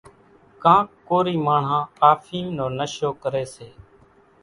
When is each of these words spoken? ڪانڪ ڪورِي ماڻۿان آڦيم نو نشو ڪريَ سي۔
ڪانڪ 0.63 0.87
ڪورِي 1.07 1.35
ماڻۿان 1.45 1.83
آڦيم 2.09 2.45
نو 2.57 2.65
نشو 2.77 3.09
ڪريَ 3.23 3.45
سي۔ 3.55 3.67